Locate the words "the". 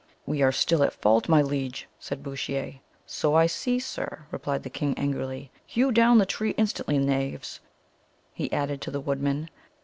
4.63-4.69, 6.17-6.25, 8.89-8.99